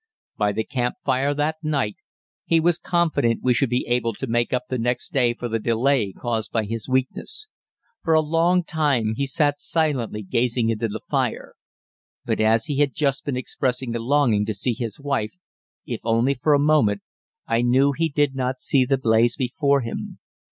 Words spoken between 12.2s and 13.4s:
but as he had just been